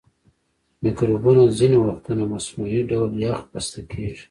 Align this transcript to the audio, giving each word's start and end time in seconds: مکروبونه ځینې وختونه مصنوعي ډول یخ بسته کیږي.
مکروبونه 0.83 1.43
ځینې 1.59 1.77
وختونه 1.85 2.23
مصنوعي 2.33 2.81
ډول 2.89 3.11
یخ 3.25 3.39
بسته 3.51 3.79
کیږي. 3.91 4.19